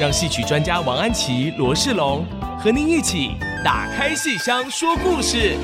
[0.00, 2.24] 让戏曲专家王安琪、罗世龙
[2.56, 3.32] 和您一起
[3.64, 5.56] 打开戏箱说故事。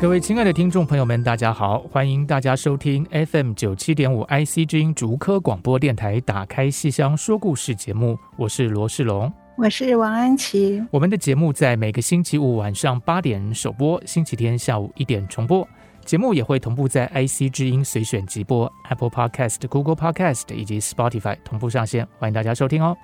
[0.00, 9.32] 各位亲爱的听众朋友们，大家好，欢迎大家收听 FM 九七点五 IC 之音竹科广播电台《打开戏箱说故事》节目，我是罗世龙。
[9.56, 10.82] 我是王安琪。
[10.90, 15.66] 我们的节目在每个星期五晚上八点首播，星期天下午一点重播。
[16.04, 22.96] 节目也会同步在 IC 之音随选即播、Apple Podcast、Google Podcast 以及 Spotify 同步上线，欢迎大家收听哦。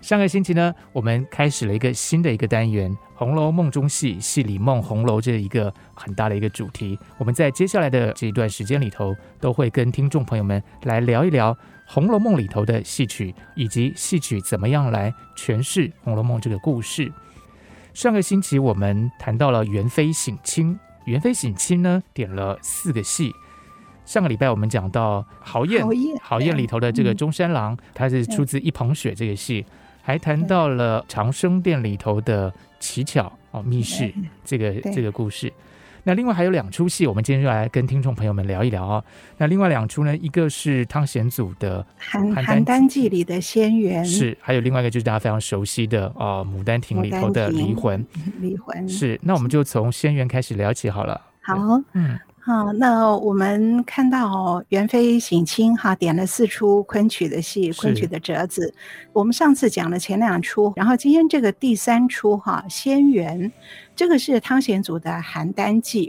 [0.00, 6.98] 上个星期呢，我们开始了一个新的一个单元《红楼梦中戏》，戏里梦红楼这一个很大的一个主题。
[7.18, 11.52] 我们在接下来的这一段时间里头，都会跟听众朋友们来聊一聊。
[11.86, 17.10] 《红楼梦》里头的戏曲，以及戏曲怎么样来诠释《红楼梦》这个故事。
[17.94, 23.32] 上个星期我们谈到了元妃省亲，元妃省亲呢点了四个戏。
[24.04, 25.82] 上个礼拜我们讲到豪宴，
[26.20, 29.64] 豪宴里头的这个中山狼，它是出自一捧雪这个戏，
[30.02, 34.12] 还谈到了长生殿里头的乞巧哦密室
[34.44, 35.52] 这个这个故事。
[36.06, 39.04] 那另外还有两出戏，我们今天就来跟听众朋友们聊一聊啊、哦。
[39.38, 41.84] 那另外两出呢，一个是汤显祖的
[42.16, 48.06] 《邯邯郸记》里的仙缘，是；还有另外一个就是大家非常熟悉的啊，呃《牡丹亭》里头的离魂，
[48.40, 49.18] 离魂是。
[49.20, 51.20] 那我们就从仙缘开始聊起好了。
[51.42, 51.56] 好，
[51.94, 52.16] 嗯。
[52.46, 58.72] 好，那我们看到元妃省亲哈，点了四出昆曲的戏，昆曲的折子。
[59.12, 63.50] 我们上次讲了前两出，然后今天这个第三出哈，仙缘，
[63.96, 66.06] 这个是汤显祖的《邯郸记》。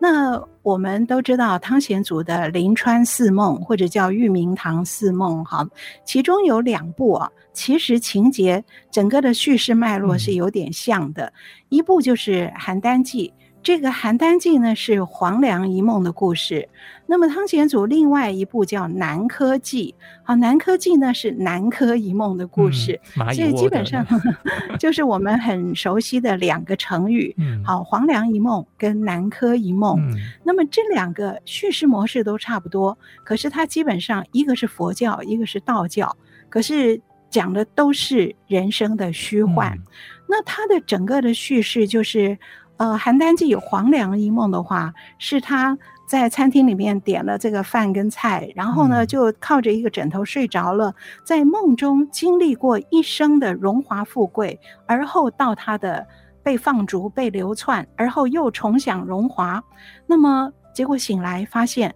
[0.00, 5.64] 那我们都知道汤显祖的《临川四梦》或者叫《玉茗堂四梦》哈，
[6.04, 11.32] 其中有两部啊，其实情节整个的叙事脉络是有点像的，嗯、
[11.68, 13.32] 一部就是《邯郸记》。
[13.66, 16.68] 这个《邯郸记》呢是黄粱一梦的故事，
[17.04, 24.06] 那么汤显祖另外一部叫《南柯记》，好，《南柯记》呢是南柯一梦的故事，嗯、所以基本上
[24.78, 27.34] 就是我们很熟悉的两个成语，
[27.64, 29.98] 好，黄粱一梦跟南柯一梦。
[29.98, 36.16] 嗯、那么这两个叙事模式都差不多，可是它基本上一个是佛教，一个是道教，
[36.48, 39.76] 可是讲的都是人生的虚幻。
[39.76, 39.82] 嗯、
[40.28, 42.38] 那它的整个的叙事就是。
[42.78, 45.76] 呃，邯郸记有黄粱一梦的话，是他
[46.06, 50.94] 在餐厅里面点了这个饭跟菜，然后呢，就靠着一个枕头睡着了，
[51.24, 56.06] 在梦中经历过一生的荣华富贵，而后到他的
[56.42, 59.62] 被放逐、被流窜，而后又重享荣华，
[60.06, 61.94] 那么结果醒来发现，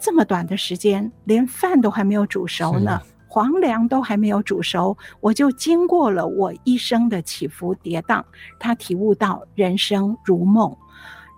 [0.00, 3.00] 这么短的时间，连饭都还没有煮熟呢。
[3.34, 8.22] 黄粱都还没有煮熟，我就经过了我一生的起伏跌宕。
[8.60, 10.78] 他体悟到人生如梦，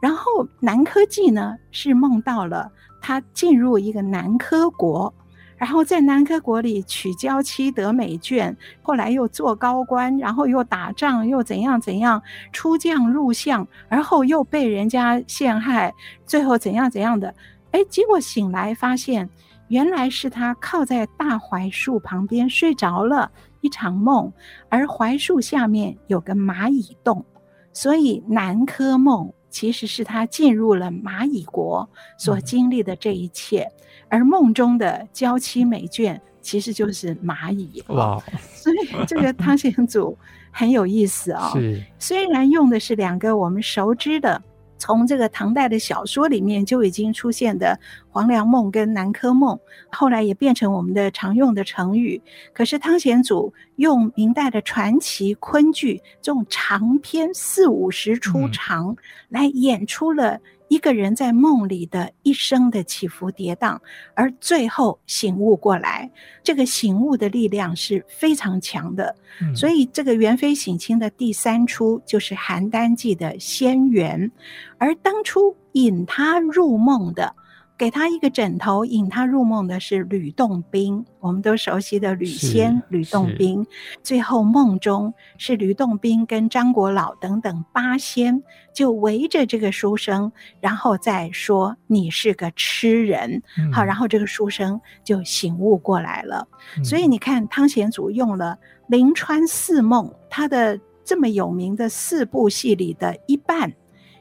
[0.02, 2.70] 然后南柯记呢是梦到了
[3.00, 5.14] 他进入一个南柯国，
[5.56, 15.94] 然后在南柯国里娶娇妻得美眷，后来又做高官，然后又打仗又怎样怎样，出将入相，而后又被人家陷害，
[16.26, 17.34] 最后怎样怎样的，
[17.70, 19.30] 哎，结果醒来发现。
[19.68, 24.32] 原来是他靠在大槐树旁边睡着了一场梦，
[24.68, 27.24] 而槐树下面有个蚂蚁洞，
[27.72, 33.72] 所以南柯梦其实是他进入了蚂蚁国所经历的这一切，嗯、
[34.08, 37.82] 而梦中的娇妻美眷其实就是蚂蚁。
[37.88, 38.22] 哇！
[38.54, 40.16] 所以这个汤显祖
[40.52, 41.52] 很有意思啊、哦。
[41.58, 44.40] 是，虽然用的是两个我们熟知的。
[44.78, 47.78] 从这个唐代的小说里面就已经出现的
[48.08, 49.58] 黄粱梦跟南柯梦，
[49.90, 52.20] 后来也变成我们的常用的成语。
[52.52, 58.96] 可是汤显祖用明代的传奇昆剧这种长篇四五十出长
[59.28, 60.40] 来演出了。
[60.68, 63.78] 一个人在梦里的一生的起伏跌宕，
[64.14, 66.10] 而最后醒悟过来，
[66.42, 69.14] 这个醒悟的力量是非常强的。
[69.40, 74.30] 嗯、所以，这个元妃省亲的第三出就是《邯郸记》的仙缘，
[74.78, 77.34] 而当初引他入梦的
[77.78, 83.66] 给他一个枕头，引他入梦的是吕洞宾，我们都熟悉的吕仙、吕洞宾。
[84.02, 88.42] 最后梦中是吕洞宾跟张果老等等八仙，
[88.72, 93.42] 就围着这个书生，然后再说你是个痴人。
[93.58, 96.48] 嗯、好，然后这个书生就醒悟过来了。
[96.78, 98.58] 嗯、所以你看，汤显祖用了
[98.88, 103.70] 《临川四梦》，他的这么有名的四部戏里的一半，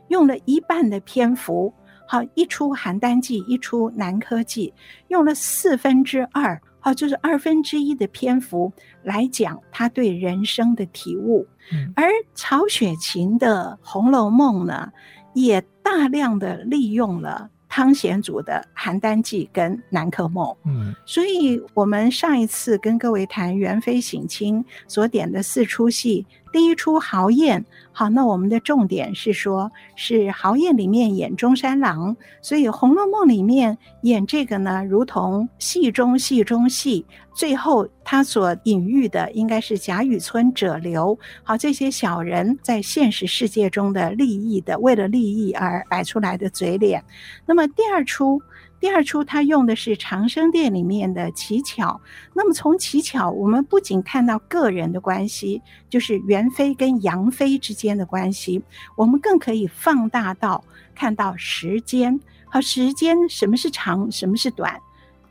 [0.10, 1.74] 用了一半的篇幅。
[2.08, 4.74] 好，一出邯郸记，一出南柯记，
[5.08, 8.72] 用了四分之二，好，就是二分之一的篇幅
[9.04, 11.48] 来讲他对人生的体悟。
[11.72, 14.92] 嗯、而曹雪芹的《红楼梦》呢，
[15.34, 20.48] 也大量的利用了汤显祖的《邯郸记》跟《南柯梦》。
[20.64, 26.26] 嗯，所以我们上一次跟各位谈元妃省亲所点的四出戏。
[26.54, 37.06] 第一出豪宴，好，那我们的重点是说，是豪宴里面演中山狼，所以《红楼梦》里面演这个呢，如同戏中戏中戏，
[37.36, 47.04] 最后他所隐喻的应该是贾雨村者流，好，这些小人在现实世界中的利益的，为了利益而摆出来的嘴脸。
[47.46, 48.42] 那么第二出。
[48.78, 52.00] 第二出，他用的是长生殿里面的乞巧。
[52.34, 55.60] 那么从乞巧，我们不仅看到个人的关系，
[55.90, 58.62] 就是元妃跟杨妃之间的关系，
[58.96, 64.80] 我们更可以放大到看到时间和时间，什么是长，什么是短。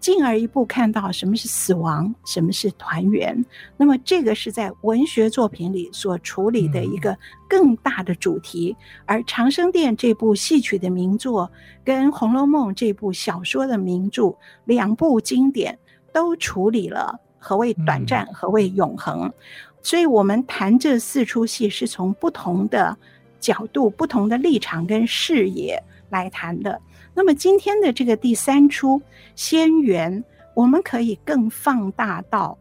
[0.05, 3.43] 进而一步看到什么是死亡，什么是团圆。
[3.79, 7.17] 那么这个是在文学作品里所处理的一个
[7.49, 8.77] 更大的主题。
[9.06, 11.51] 而《长生殿》这部戏曲的名作，
[11.83, 14.37] 跟《红楼梦》这部小说的名著，
[14.67, 15.79] 两部经典
[16.12, 19.33] 都处理了何谓短暂，何谓永恒。
[19.81, 22.95] 所以，我们谈这四出戏是从不同的
[23.41, 26.79] 角度、不同的立场跟视野来谈的。
[27.15, 29.01] 那么今天的这个第三出
[29.37, 30.25] 仙缘，
[30.55, 32.59] 我们可以更放大到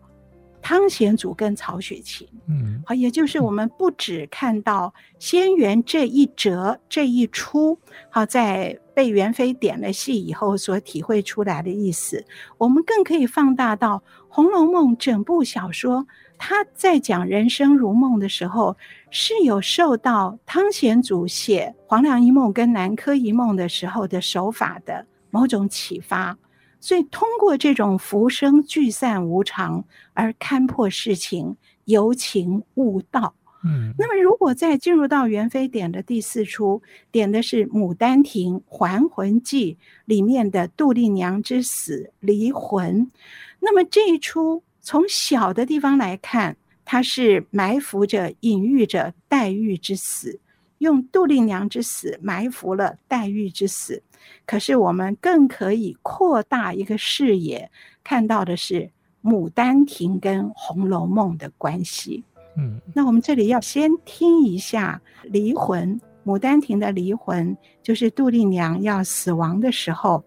[0.62, 7.78] 汤显祖跟曹雪芹，嗯，好，也就是我们不只看到仙缘这一折这一出，
[8.10, 12.24] 好，在被元妃点了戏以后所体会出来的意思，
[12.58, 13.98] 我们更可以放大到
[14.30, 16.08] 《红楼梦》整部小说。
[16.38, 18.76] 他在讲人生如梦的时候，
[19.15, 26.36] 是有受到汤显祖写《黄粱一梦》跟《南柯一梦》的时候的手法的某种启发，
[26.80, 31.56] 所以通过这种浮生聚散无常而看破世情，
[31.86, 33.36] 由情悟道。
[33.63, 36.81] 嗯，那么如果再进入到元妃点的第四出，
[37.12, 39.75] 点的是《牡丹亭还魂记》
[40.06, 43.12] 里面的杜丽娘之死离魂，
[43.59, 44.63] 那么这一出。
[44.86, 50.39] 从小的地方来看，它是埋伏着、隐喻着黛玉之死，
[50.80, 54.03] 用杜丽娘之死埋伏了黛玉之死。
[54.45, 57.69] 可是我们更可以扩大一个视野，
[58.03, 58.74] 看到的是
[59.21, 62.24] 《牡丹亭》跟《红楼梦》的关系。
[62.57, 70.24] 嗯，那我们这里要先听一下离魂，《牡丹亭》的离魂，就是杜丽娘要死亡的时候。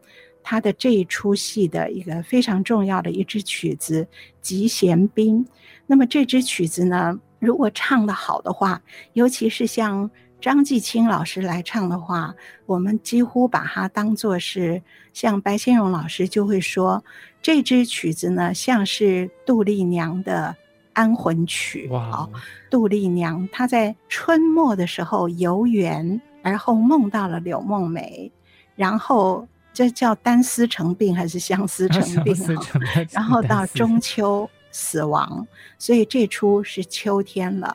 [0.48, 4.04] 他的这一出戏的一个非常重要的一支曲子
[4.40, 5.44] 《集贤宾》，
[5.86, 8.80] 那么这支曲子呢，如果唱得好的话，
[9.12, 10.10] 尤其是像
[10.40, 12.34] 张继青老师来唱的话，
[12.66, 17.02] 我们几乎把它当作是像白先勇老师就会说，
[17.40, 20.54] 这支曲子呢像是杜丽娘的
[20.92, 21.88] 安魂曲。
[21.90, 22.28] 哇！
[22.70, 28.30] 杜丽娘她在春末的时候游园，而后梦到了柳梦梅，
[28.75, 29.46] 然后。
[29.76, 32.34] 这叫单思成病还是相 思成病？
[33.12, 35.47] 然后 到中秋死亡，
[35.78, 37.75] 所以这出是秋天了。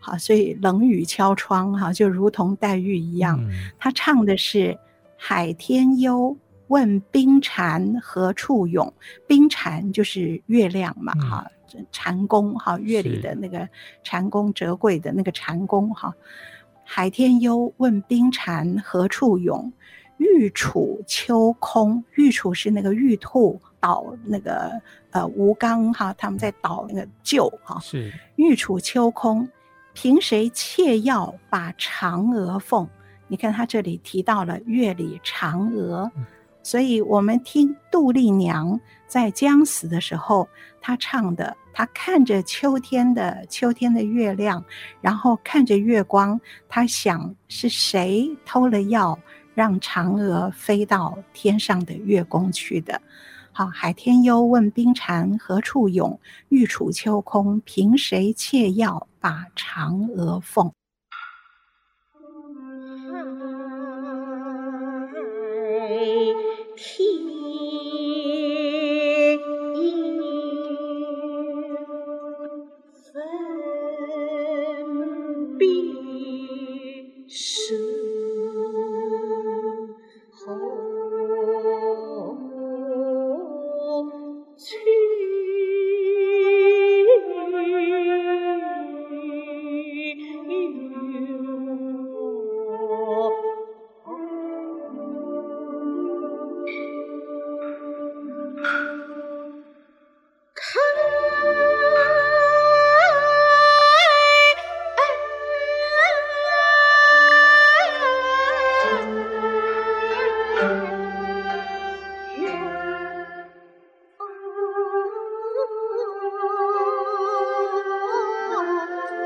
[0.00, 3.38] 好，所以冷雨敲窗，哈，就如同黛玉一样。
[3.78, 4.76] 他唱的是
[5.16, 8.92] “海天幽，问冰蟾何处涌”。
[9.28, 11.46] 冰蟾就是月亮嘛，哈，
[11.92, 13.68] 蟾宫，哈，月里的那个
[14.02, 16.12] 蟾宫，折桂的那个蟾宫，哈。
[16.82, 19.72] 海天幽，问冰蟾何处涌。
[20.16, 27.80] 玉杵秋空，玉杵是那个玉兔捣那个呃吴刚哈，他们在捣那个臼哈。
[27.80, 29.48] 是玉杵秋空，
[29.94, 32.86] 凭谁窃药把嫦娥奉？
[33.26, 36.24] 你看他这里提到了月里嫦娥，嗯、
[36.62, 40.48] 所以我们听杜丽娘在将死的时候，
[40.80, 44.64] 她唱的，她看着秋天的秋天的月亮，
[45.00, 49.18] 然后看着月光，她想是谁偷了药。
[49.52, 52.98] 让嫦娥飞到天上的月宫去的。
[53.60, 56.18] 好，海天幽，问冰蟾何处涌？
[56.48, 60.72] 玉杵秋空，凭谁窃药把嫦娥奉？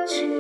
[0.06, 0.34] 欢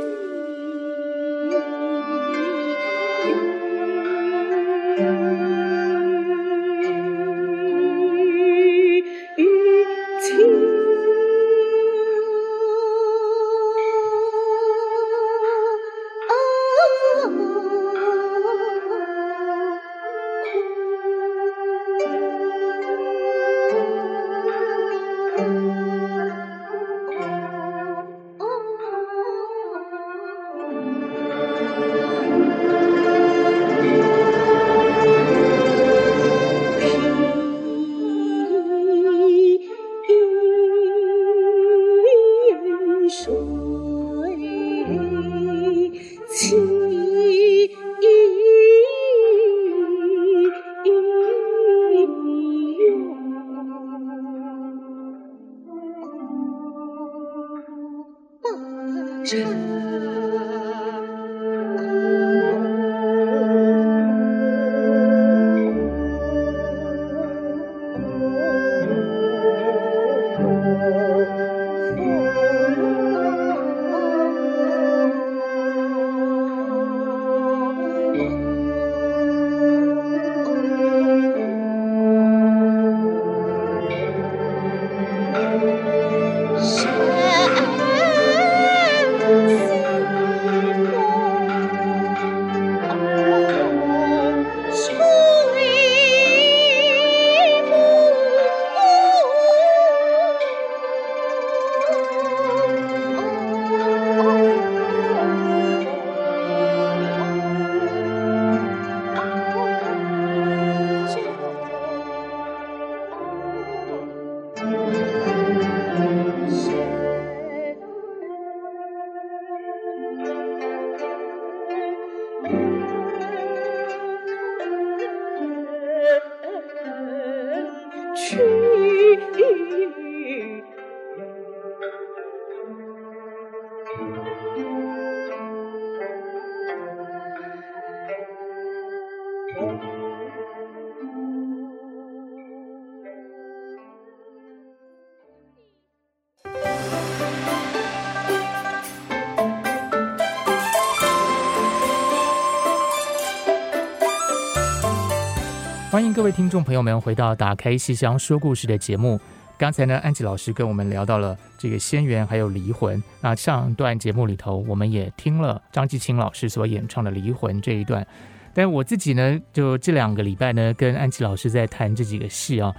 [156.24, 159.20] 各位听众朋友们回到《打开戏箱说故事》的节目。
[159.58, 163.02] 刚才呢，安琪老师跟我们聊到了这个仙缘还有离魂。
[163.20, 168.06] 那上段节目里头，我们也听了张继青老师所演唱的离魂这一段。
[168.54, 172.74] 但我自己呢，就这两个礼拜呢，跟安琪老师在谈这几个戏啊，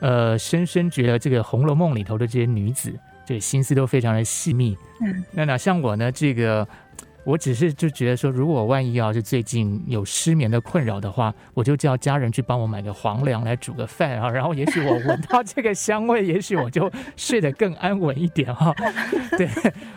[0.00, 2.92] 呃，深深觉得这个《红楼梦》里头的这些女子，
[3.24, 4.76] 这个心思都非常的细密。
[5.00, 6.66] 嗯，那哪像我呢，这个。
[7.28, 18.74] 我只是就觉得说，如果万一要是最近有失眠的困扰的话，我就叫家人去帮我买个黄粱来煮个饭啊，然后也许我闻到这个香味，也许我就睡得更安稳一点哈。
[19.36, 19.46] 对，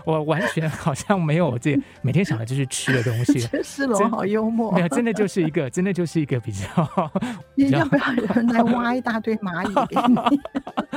[0.04, 3.40] 我完全好像没有这每天想的就是吃的东西。
[3.64, 6.68] 诗龙好幽默，没有，真的 就是一个，真的就是一个比较。
[7.56, 10.42] 你要不要人来挖一大堆蚂蚁给你？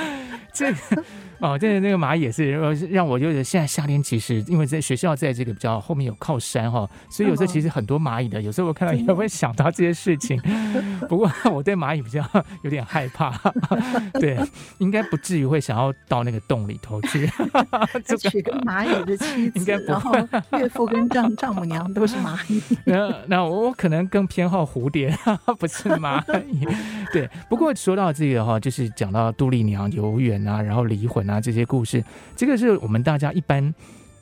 [0.53, 1.05] 这个。
[1.41, 2.53] 哦，这那个蚂蚁也是
[2.91, 10.41] 让我就是现在夏天，其实因为在学校在这个比较后面有靠山哈，所以有时候其实很多蚂蚁的，有时候我看到也会想到这些事情。
[11.07, 12.25] 不过我对蚂蚁比较
[12.63, 13.31] 有点害怕，
[14.19, 14.39] 对，
[14.79, 17.29] 应该不至于会想要到那个洞里头去。
[18.31, 20.19] 娶个蚂蚁的妻子，应该不会。
[20.31, 22.63] 然后岳父跟丈丈母娘都是蚂蚁。
[22.87, 25.15] 那那我可能更偏好蝴蝶，
[25.59, 26.65] 不是蚂蚁。
[27.13, 31.25] 对，不过说到这个哈，就是讲到杜丽娘游园啊，然后离婚。
[31.29, 32.05] 啊，这些故事，
[32.37, 33.75] 这个是我们大家一般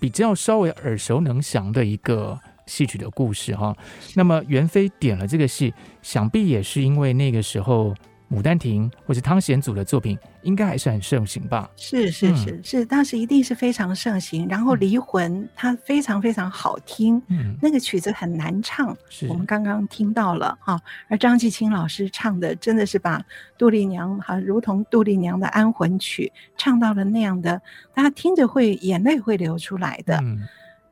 [0.03, 3.73] 比较稍微耳熟能详的一个戏曲的故事哈。
[4.17, 7.91] 那么袁飞点了这个戏，想必也是因为那个时候
[8.29, 11.71] 《牡丹亭》或者汤显祖的作品，应该还是很盛行吧？
[11.77, 14.47] 是是是、嗯、是，当时一定是非常盛行。
[14.49, 20.81] 然后《离魂》它非常非常好听，嗯，那个曲子很难唱，是我们刚刚听到了哈。
[21.09, 23.23] 而张继清老师唱的真的是把
[23.57, 27.61] 杜丽娘哈，如同杜丽娘的安魂曲唱到了那样的，
[27.95, 30.19] 大家听着会眼泪会流出来的。
[30.23, 30.41] 嗯，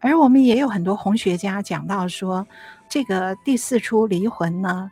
[0.00, 2.46] 而我们也有很多红学家讲到说，
[2.88, 4.90] 这个第四出《离魂》呢。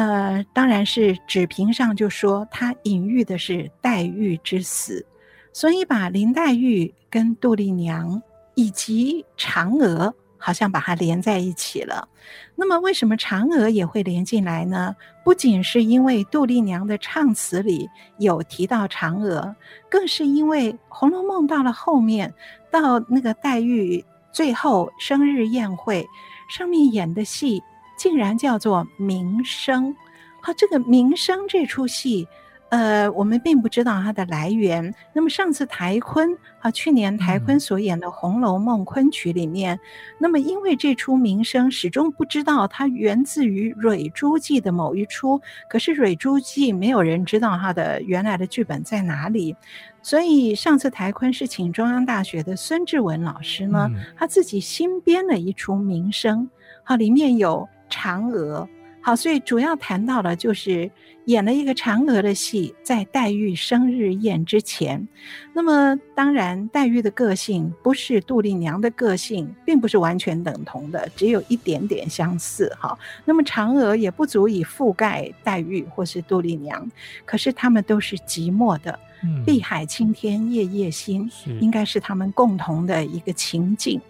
[0.00, 5.04] 呃，当然是纸屏上就说他隐喻的是黛玉之死，
[5.52, 8.22] 所以把林黛玉跟杜丽娘
[8.54, 12.08] 以及嫦娥好像把它连在一起了。
[12.56, 14.96] 那么为什么嫦娥也会连进来呢？
[15.22, 19.54] 不仅是因为杜丽娘的唱词里有提到嫦娥，
[19.90, 22.32] 更是因为《红楼梦》到了后面，
[22.70, 24.02] 到那个黛玉
[24.32, 26.06] 最后生日宴会
[26.48, 27.62] 上面演的戏。
[28.00, 29.94] 竟然叫做名声，
[30.40, 32.26] 好，这个名声这出戏，
[32.70, 34.94] 呃，我们并不知道它的来源。
[35.12, 39.80] 那么上次台坤啊，去年台坤所演的《红楼梦》昆曲里面，嗯、
[40.18, 45.38] 那么因为这出名声始终不知道它源自于《蕊珠记》的某一出，
[45.68, 49.54] 可是《蕊珠记》没有人知道它的原来的剧本在哪里，
[50.00, 56.48] 所以上次台坤是请中央大学的孙志文老师呢，嗯、他自己新编了一出名声，
[56.82, 57.68] 好，里面有。
[57.90, 58.66] 嫦娥，
[59.02, 60.90] 好，所以主要谈到的就是
[61.24, 65.06] 演了一个嫦娥的戏，在黛玉生日宴之前。
[65.52, 72.74] 那么，当然，黛玉的个性不是杜丽娘的个性，并不是完全等同的，只有一点点相似。
[72.78, 76.90] 哈，那么嫦娥也不足以覆盖黛玉或是杜丽娘，
[77.24, 78.98] 可是他们都是寂寞的。
[79.44, 84.00] 碧海青天夜夜心，应该是他们共同的一个情境。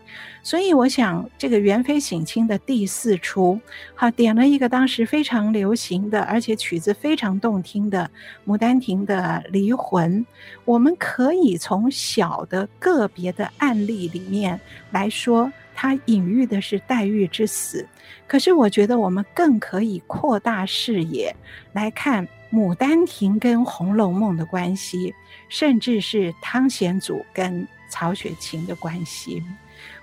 [0.42, 3.60] 所以我想，这个元妃省亲的第四出，
[3.94, 8.10] 好，点了一个当时非常流行的，而且曲子非常动听的
[8.50, 10.24] 《牡丹亭》的离魂。
[10.64, 14.58] 我们可以从小的个别的案例里面
[14.90, 17.88] 来说，它隐喻的是黛玉之死。
[18.26, 21.34] 可是我觉得我们更可以扩大视野
[21.72, 22.28] 来看。
[22.52, 25.14] 《牡丹亭》跟《红楼梦》的关系，
[25.48, 29.40] 甚至是汤显祖跟曹雪芹的关系。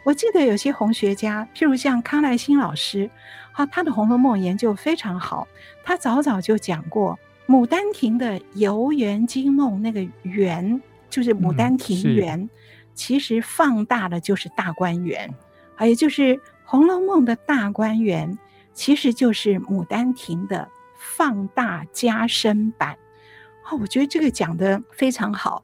[0.06, 3.10] 我记得有些红学家，譬如像康乃馨老师，
[3.52, 5.46] 好，他的《红楼梦》研究非常好。
[5.84, 7.20] 他早早就讲过，
[7.54, 12.50] 《牡丹亭》的游园惊梦那个“园”，就是《牡丹亭园》，嗯，
[12.94, 15.30] 其实放大的就是大观园，
[15.78, 16.36] 还有就是
[16.66, 18.38] 《红楼梦》的大观园，
[18.74, 20.68] 其实就是《牡丹亭》的。
[21.00, 22.98] 放大加深版，
[23.70, 25.64] 哦，我觉得这个讲得非常好。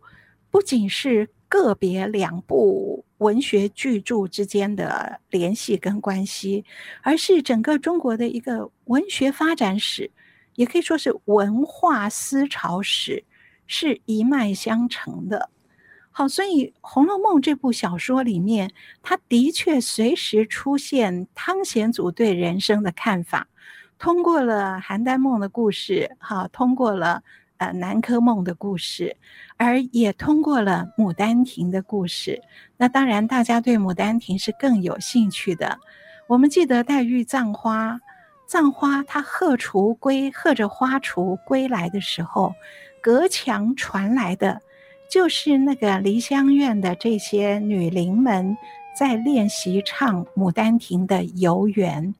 [0.49, 6.63] 不仅是个别两部文学巨著之间的联系跟关系，
[7.01, 10.09] 而是整个中国的一个文学发展史，
[10.55, 13.23] 也可以说是文化思潮史，
[13.67, 15.49] 是一脉相承的。
[16.15, 18.71] 好，所以《红楼梦》这部小说里面，
[19.01, 23.47] 它的确随时出现汤显祖对人生的看法。
[23.97, 27.23] 通过了邯郸梦的故事，哈，通过了
[27.57, 29.17] 呃南柯梦的故事，
[29.57, 32.39] 而也通过了牡丹亭的故事。
[32.77, 35.79] 那当然，大家对牡丹亭是更有兴趣的。
[36.27, 37.99] 我们记得黛玉葬花，
[38.45, 42.53] 葬花她贺雏归，贺着花雏归来的时候，
[43.01, 44.61] 隔墙传来的
[45.13, 48.57] 就是那个梨香院的这些女伶们
[48.97, 52.15] 在练习唱牡丹亭的游园。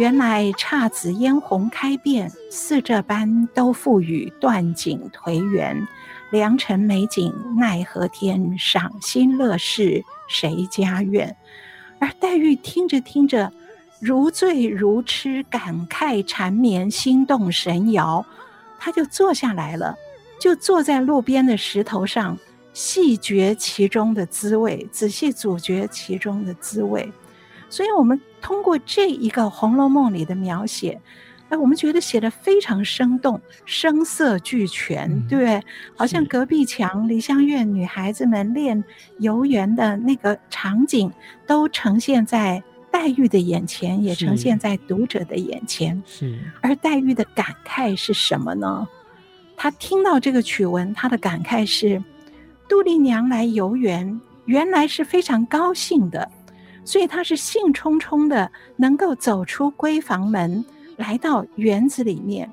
[0.00, 5.86] 原来姹紫嫣红开遍，似这般都付与断井颓垣。
[6.30, 11.36] 良辰美景奈何天，赏心乐事谁家院？
[11.98, 13.52] 而黛玉听着听着，
[14.00, 18.24] 如醉如痴，感慨缠绵，心动神摇。
[18.78, 19.94] 她就坐下来了，
[20.40, 22.38] 就坐在路边的石头上，
[22.72, 27.12] 细嚼其中的滋味，仔细咀嚼其中的滋味。
[27.70, 31.00] 所以，我们通过这一个《红楼梦》里的描写。
[31.48, 35.60] 哎，我们觉得写的非常生动，声色俱全，嗯、对不对？
[35.96, 38.84] 好像隔壁墙梨香院女孩子们练
[39.18, 41.12] 游园的那个场景，
[41.48, 46.00] 都呈现在黛玉的眼前，也呈现在读者的眼前。
[46.06, 46.38] 是。
[46.60, 48.86] 而黛玉的感慨是什么呢？
[49.56, 52.00] 她听到这个曲文，她的感慨是：
[52.68, 56.30] 杜丽娘来游园，原来是非常高兴的，
[56.90, 60.64] 所以他是兴冲冲的，能够走出闺房门。
[60.96, 62.50] 来到园子里面，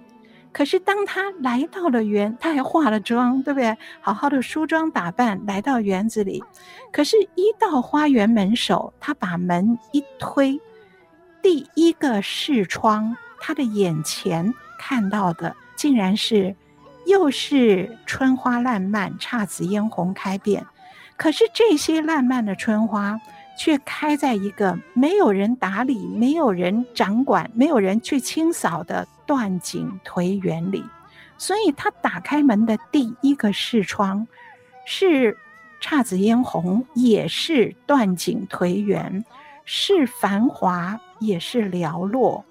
[0.54, 3.76] 可是当他来到了园，他还化了妆，对不对？
[4.00, 6.42] 好好的梳妆打扮，来到园子里。
[6.92, 10.62] 可是，一到花园门首，他把门一推，
[11.42, 16.56] 第一个视窗，他的眼前看到的，竟然是
[17.06, 20.66] 又是春花烂漫，姹紫嫣红开遍。
[21.18, 23.20] 可是这些烂漫的春花。
[23.58, 30.84] 却开在一个没有人打理、没有人掌管、没有人去清扫的断井颓垣里，
[31.38, 34.28] 所以他打开门的第一个视窗，
[34.86, 35.36] 是
[35.82, 39.24] 姹紫嫣红，也是断井颓垣，
[39.66, 42.46] 是繁华，也是寥落，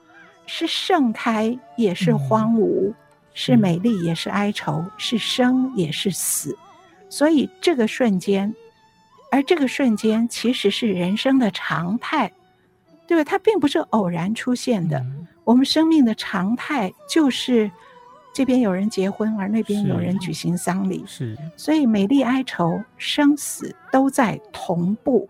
[0.45, 2.95] 是盛开，也是荒芜，嗯、
[3.33, 6.57] 是美丽，也是哀愁，是生，也是死，
[7.09, 8.53] 所以这个瞬间。
[9.37, 12.33] 而这个瞬间其实是人生的常态，
[13.07, 13.23] 对吧？
[13.23, 14.97] 它并不是偶然出现的。
[15.01, 17.71] 嗯、我们生命的常态就是
[18.33, 21.05] 这边有人结婚，而那边有人举行丧礼。
[21.07, 25.29] 是，所以美丽哀愁、生死都在同步。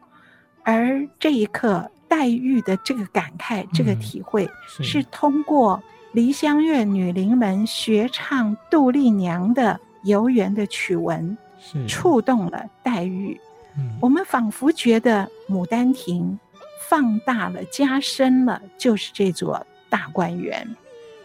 [0.63, 11.37] 而这一刻，黛玉的这个感慨、这个体会，是通过梨香院女伶们学唱杜丽娘的游园的曲文，
[11.89, 13.41] 触动了黛玉。
[14.01, 16.39] 我们仿佛觉得《牡丹亭》
[16.89, 20.67] 放大了、加深了，就是这座大观园，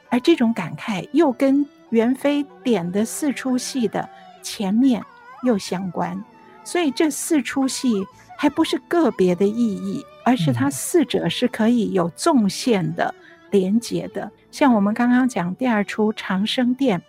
[0.10, 4.10] 而这种感慨又跟元妃点的四出戏的
[4.42, 5.04] 前面
[5.44, 6.22] 又相关，
[6.64, 8.06] 所以这四出戏
[8.38, 13.14] 还不是个别的意义，而是它四者是可以有纵线的
[13.50, 14.30] 连接的。
[14.52, 17.00] 像我们刚刚讲第二出《长生殿》，《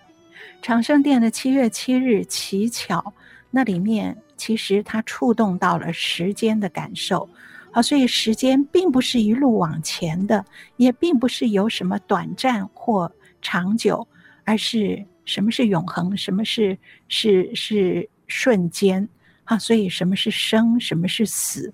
[0.61, 3.12] 长生殿》的七月七日乞巧，
[3.50, 4.16] 那里面。
[4.42, 7.28] 其实它触动到了时间的感受，
[7.70, 10.44] 啊，所以时间并不是一路往前的，
[10.78, 13.09] 也并不是有什么短暂或
[13.40, 14.05] 长久，
[14.42, 16.76] 而是什么是永恒，什么是
[17.07, 19.09] 是是瞬间，
[19.44, 21.72] 啊，所以什么是生，什么是死，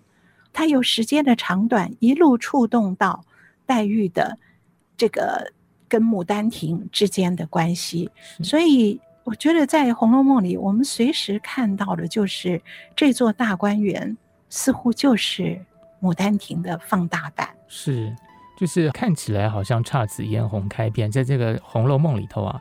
[0.52, 3.24] 它由时间的长短一路触动到
[3.64, 4.38] 黛玉的
[4.94, 5.50] 这个
[5.88, 8.10] 跟牡丹亭之间的关系，
[8.42, 9.00] 所以。
[9.28, 12.58] 我觉得在《红楼梦》里，我们随时看到的就是
[12.96, 14.16] 这座大观园，
[14.48, 15.60] 似乎就是
[16.00, 17.46] 牡丹亭的放大版。
[17.68, 18.16] 是，
[18.58, 22.58] 就是看起来好像姹紫嫣红开遍，在这个《红楼梦》里头啊，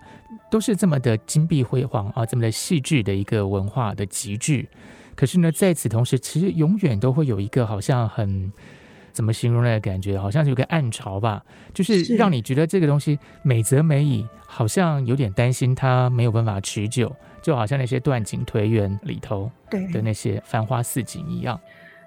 [0.52, 4.68] 都是这么的金碧辉煌啊，这么的细致的一个文化的集聚。
[5.16, 8.52] 可是呢，在此同时，其实永远都会有一个好像很。
[9.18, 10.16] 怎么形容那个感觉？
[10.16, 19.50] 好像有个暗潮吧，就是让你觉得这个东西美则美矣，好像有点担心它没有办法持久，就好像那些断井颓垣里头
[19.92, 21.60] 的那些繁花似锦一样。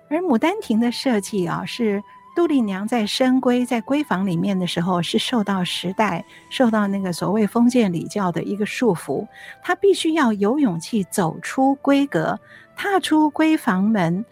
[0.09, 2.01] 而牡丹亭的设计啊，是
[2.37, 9.27] 杜丽娘在深闺在闺房里面的时候，是受到时代、受到那个所谓封建礼教的一个束缚，
[9.65, 12.39] 她必须要有勇气走出闺阁，
[12.77, 14.25] 踏出闺房门。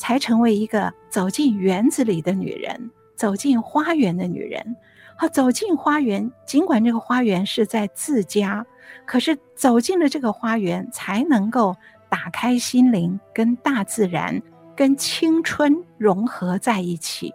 [0.00, 4.74] 才成为一个走进园子里的女人，走进花园的女人。
[5.14, 8.64] 好，走进花园，尽管这个花园是在自家，
[9.04, 11.76] 可是走进了这个花园，才能够
[12.08, 14.40] 打开心灵，跟大自然、
[14.74, 17.34] 跟青春融合在一起。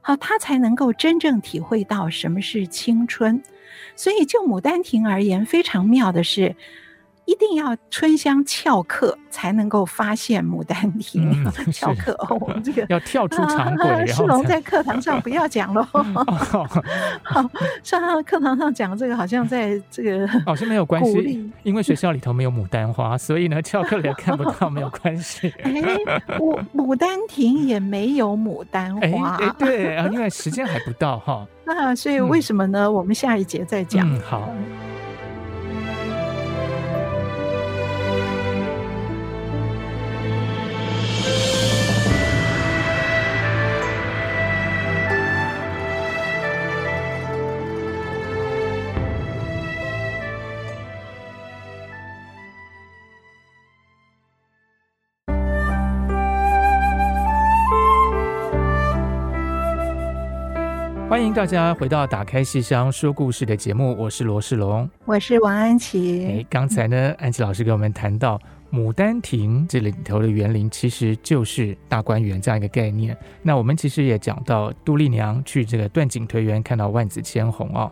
[0.00, 3.42] 好，她才能够真正体会到什么是青春。
[3.96, 6.54] 所以，就《牡丹亭》而言，非常妙的是。
[7.26, 11.44] 一定要春香翘课才能够发现牡丹亭。
[11.72, 14.06] 翘、嗯、 课哦，我们 这个要跳出常轨。
[14.08, 15.82] 世龙在课堂上不要讲喽。
[15.82, 17.48] 好，
[17.82, 25.52] 上他课堂上讲这个，好像在这个好像没有关系，因为学校里头没有牡丹花，所以呢，翘课也看不到，没有关系。
[25.62, 25.72] 哎，
[26.38, 29.36] 牡牡丹亭也没有牡丹花。
[29.36, 31.46] 哎，对啊，因为时间还不到哈。
[31.64, 32.84] 那所以为什么呢？
[32.84, 34.06] 嗯、我们下一节再讲。
[34.08, 34.48] 嗯，好。
[61.34, 66.24] 大家回到《打开戏箱说故事》的节目，我是罗世龙，我是王安琪。
[66.26, 68.38] 哎，刚才呢，安琪老师给我们谈到
[68.72, 73.16] 《牡丹亭》这里头的园林，其实就是大观园这样一个概念。
[73.42, 77.90] 那我们其实也讲到杜丽娘去这个断井颓园看到万紫千红哦。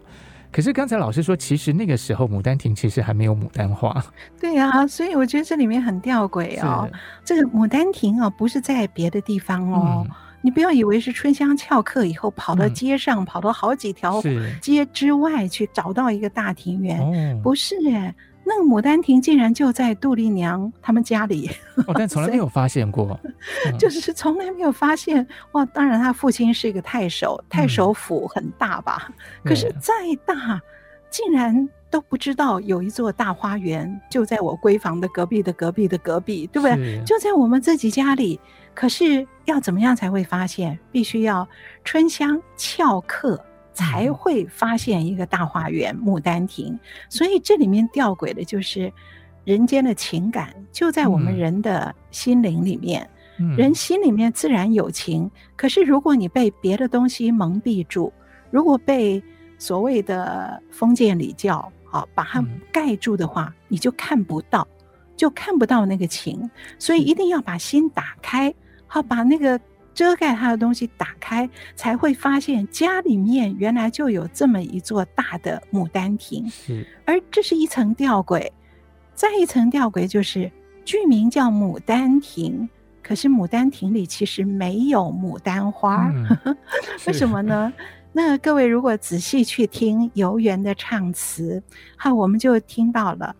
[0.52, 3.92] 可是刚才老师说，其实那个时候牡丹亭其实还没有牡丹花。
[4.40, 6.88] 对啊，所以我觉得这里面很吊诡哦。
[7.24, 10.06] 这个牡丹亭哦，不是在别的地方哦。
[10.08, 14.20] 嗯你不要以为是春香翘课以后跑到街上，嗯、跑到好几条
[14.60, 18.12] 街之外去找到一个大庭院，哦、不是哎，
[18.44, 21.48] 那个牡丹亭竟然就在杜丽娘他们家里，
[21.86, 23.18] 哦、但从来没有发现过，
[23.70, 25.24] 嗯、就是从来没有发现。
[25.52, 29.08] 哇，当然他父亲是一个太守，太守府很大吧？
[29.44, 29.92] 嗯、可是再
[30.26, 30.60] 大，
[31.08, 37.00] 竟然都不知道有一座大花园就在我闺房的隔壁的隔壁的隔壁，对不对？
[37.06, 38.40] 就在我们自己家里。
[38.74, 40.78] 可是要怎么样才会发现？
[40.90, 41.46] 必须要
[41.84, 46.78] 春香翘课才会发现一个大花园牡丹亭。
[47.08, 48.92] 所以这里面吊诡的就是
[49.44, 53.08] 人间的情感就在我们人的心灵里面，
[53.56, 55.30] 人心里面自然有情。
[55.56, 58.12] 可是如果你被别的东西蒙蔽住，
[58.50, 59.22] 如果被
[59.58, 64.66] 所谓的封建礼教啊把它盖住的话，你就看不到，
[65.16, 66.50] 就看不到那个情。
[66.78, 68.52] 所以一定要把心打开。
[68.92, 69.58] 好，把那个
[69.94, 76.46] 遮盖它的东西打开，才会发现家里面原来就有这么一座大的牡丹亭。
[76.50, 78.50] 是，而这是一层吊诡，
[79.14, 80.52] 再一层吊诡就是
[80.84, 82.68] 剧名叫《牡丹亭》，
[83.02, 86.12] 可是牡丹亭里其实没有牡丹花。
[86.12, 86.56] 嗯、
[87.08, 87.72] 为什么呢？
[88.12, 91.62] 那各位如果仔细去听游园的唱词，
[91.96, 93.34] 好，我们就听到了。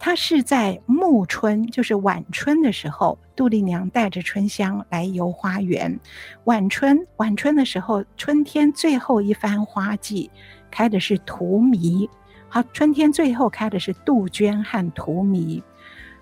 [0.00, 5.98] 他是在暮春，就是晚春的时候，杜丽娘带着春香来游花园。
[6.44, 10.30] 晚春，晚春的时候，春天最后一番花季，
[10.70, 12.08] 开的是荼蘼。
[12.48, 15.60] 好，春天最后开的是杜鹃和荼蘼。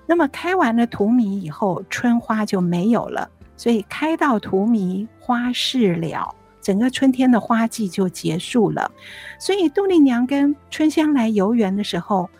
[0.07, 8.91] 那么开完了荼蘼以后，春花就没有了，所以开到荼蘼花事了，整个春天的花季就结束了。
[9.39, 12.31] 所以杜丽娘跟春香来游园的时候。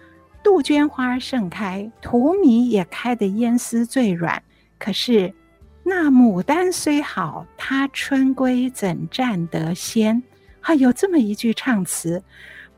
[0.47, 4.41] 杜鹃花盛开，荼蘼也开得烟丝最软。
[4.79, 5.35] 可是
[5.83, 10.23] 那牡丹虽好，它春归怎占得先？
[10.61, 12.23] 啊，有这么一句唱词：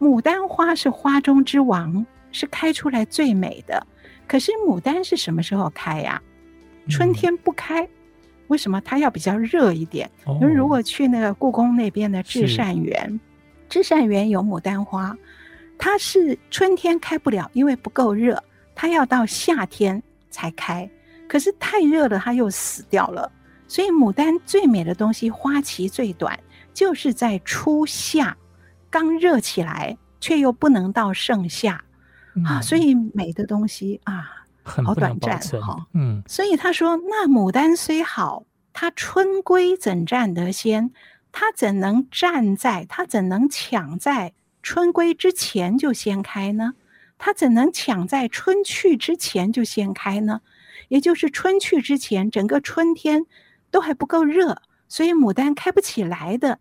[0.01, 3.87] 牡丹花是花中之王，是开出来最美的。
[4.27, 6.23] 可是牡丹是什么时候开呀？
[6.89, 7.87] 春天不开，
[8.47, 8.81] 为什么？
[8.81, 10.11] 它要比较热一点。
[10.41, 13.21] 因为如果去那个故宫那边的至善园，
[13.69, 15.15] 至善园有牡丹花。
[15.79, 18.43] 它是春天开不了，因为不够热，
[18.75, 20.89] 它要到夏天才开。
[21.29, 23.31] 可是太热了，它又死掉了。
[23.67, 26.39] 所以牡丹最美的东西，花期最短，
[26.73, 28.37] 就是在初夏，
[28.91, 31.85] 刚热起来，却又不能到盛夏、
[32.35, 32.61] 嗯、啊。
[32.63, 34.27] 所以美的东西啊，
[34.63, 35.87] 好短暂哈。
[35.93, 40.91] 嗯，所以他说：“那牡丹虽好，它春归怎占得先？
[41.31, 42.87] 它怎能站在？
[42.89, 44.33] 它怎能抢在？”
[44.71, 46.75] 春归之前就先开呢？
[47.17, 50.43] 它怎能抢在春去之前就先开呢？
[50.89, 53.25] 也就是春去之前，整个春天
[53.71, 56.59] 都还不够热，所以牡丹开不起来的。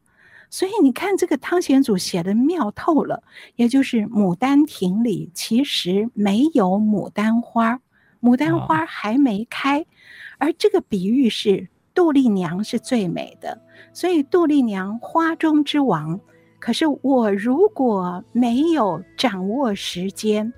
[0.49, 3.23] 所以你看这个汤显祖写的妙透了，
[3.57, 7.81] 也就是牡丹亭里其实没有牡丹花，
[8.21, 9.85] 牡丹花还没开，
[10.37, 16.21] 而这个比喻是杜丽娘是最美的，所以杜丽娘花中之王。
[16.59, 20.51] 可是我如果没有掌握时间，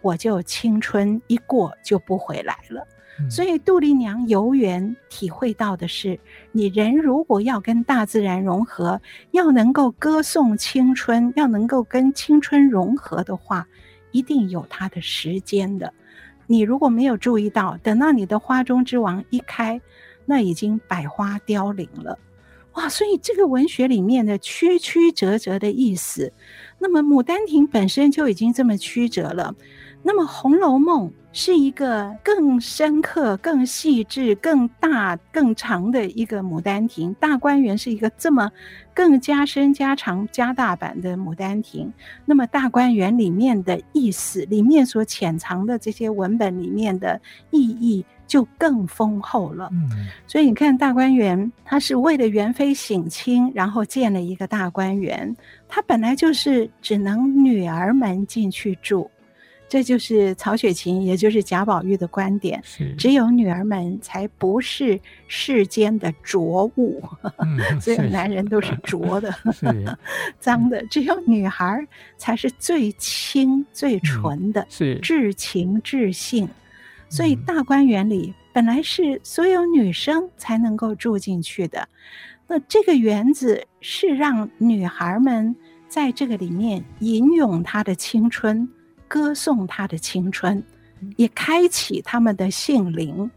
[0.00, 2.86] 我就青春一过就不回来了。
[3.20, 6.18] 嗯、所以杜丽娘游园体会到的是，
[6.50, 9.00] 你人如果要跟大自然融合，
[9.32, 13.66] 要能够歌颂青春，要能够跟青春融合的话，
[14.12, 15.92] 一定有它的时间的。
[16.46, 19.80] 你如果没有注意到，等到你的花中之王一开，
[20.24, 22.18] 那已经百花凋零了。
[22.74, 26.32] 哇，所以这个文学里面的曲曲折折的意思，
[26.78, 29.54] 那么《牡丹亭》本身就已经这么曲折了，
[30.02, 38.50] 那么《红楼梦》是一个更深刻、更细致、更大、更长的一个《牡丹亭》，大观园是一个这么
[38.94, 41.86] 更加深、加长、加大版的《牡丹亭》，
[42.24, 48.04] 那么大观园里面的意思，里面所潜藏的这些文本里面的意义。
[48.32, 49.68] 就更丰厚了，
[50.26, 55.36] 所以你看大观园，它是为了元妃省亲，然后建了一个大观园。
[55.68, 59.10] 它本来就是只能女儿们进去住，
[59.68, 62.58] 这就是曹雪芹，也就是贾宝玉的观点。
[62.96, 67.02] 只有女儿们才不是世间的浊物，
[67.36, 69.30] 嗯、 所有男人都是浊的、
[70.40, 70.82] 脏的。
[70.86, 76.48] 只有女孩才是最清、最纯的，嗯、是至情至性。
[77.12, 81.86] 所以大观园里本来是所有女生才能够住进去的。
[82.48, 85.54] 那这个园子是让女孩们
[85.88, 88.66] 在这个里面吟咏她的青春。
[89.06, 90.64] 歌颂她的青春，
[91.16, 93.30] 也开启她们的性灵。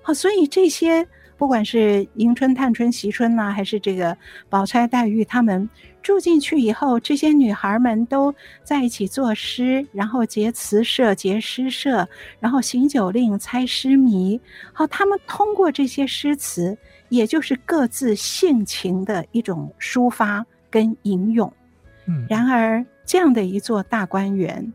[0.00, 1.04] 好，所以这些
[1.36, 4.16] 不管是迎春、探春、惜春呐，还是这个
[4.48, 5.68] 宝钗、黛玉，他们
[6.02, 8.34] 住进去以后，这些女孩们都
[8.64, 12.06] 在一起作诗，然后结词社、结诗社，
[12.40, 14.40] 然后行酒令、猜诗谜。
[14.72, 16.76] 好，他们通过这些诗词，
[17.08, 21.52] 也就是各自性情的一种抒发跟吟咏。
[22.06, 24.72] 嗯，然而这样的一座大观园。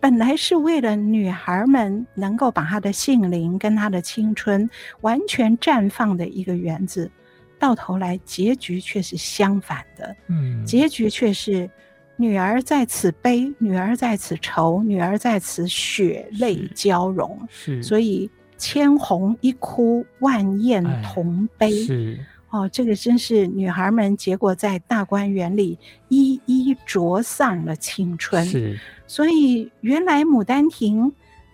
[0.00, 4.68] 本来是为了女孩们能够把她的性灵跟她的青春
[5.02, 7.08] 完全绽放的一个园子，
[7.62, 10.16] 到头来结局却是相反的。
[10.26, 11.70] 嗯，结局却是
[12.16, 17.38] 女儿在此悲，女儿在此愁，女儿在此血泪交融。
[17.48, 21.70] 是，所以千红一哭，万艳同悲。
[21.70, 22.18] 是。
[22.50, 28.44] 哦，这个真是女孩们，结果在大观园里一一灼丧了青春。
[28.44, 31.04] 是，所以原来《牡丹亭》，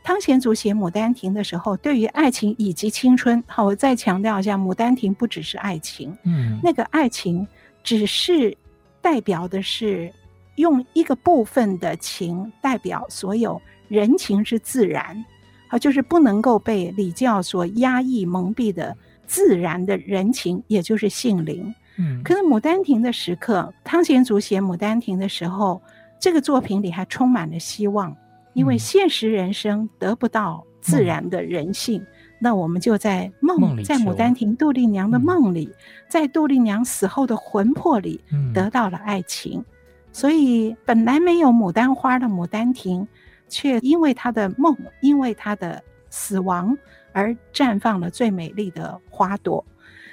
[0.09, 7.47] 汤显祖写《牡丹亭》的时候，对于爱情以及青春，好，我再强调一下，《牡丹亭》不只是爱情，嗯，那个爱情
[7.85, 8.57] 只是
[9.03, 10.11] 代表的是
[10.55, 15.23] 用一个部分的情代表所有人情之自然，
[15.69, 18.97] 好，就是不能够被礼教所压抑蒙蔽的。
[19.27, 21.75] 自然的人情，也就是性灵。
[21.99, 25.83] 嗯，可是《牡丹亭》的时刻，汤显祖写《牡丹亭》的时候，
[26.19, 28.17] 这个作品里还充满了希望，
[28.55, 32.07] 因为现实人生得不到自然的人性，嗯、
[32.41, 35.77] 那我们就在梦，在牡丹亭杜丽娘的梦里，嗯、
[36.09, 38.21] 在杜丽娘死后的魂魄里
[38.55, 39.61] 得到了爱情。
[39.61, 39.65] 嗯、
[40.13, 43.07] 所以本来没有牡丹花的牡丹亭，
[43.49, 46.77] 却因为她的梦，因为她的死亡。
[47.13, 49.65] 而绽放了最美丽的花朵，